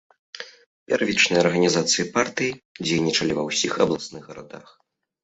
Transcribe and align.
Пярвічныя 0.93 1.41
арганізацыі 1.45 2.05
партыі 2.15 2.51
дзейнічалі 2.87 3.37
ва 3.41 3.45
ўсіх 3.51 3.77
абласных 3.87 4.23
гарадах. 4.31 4.65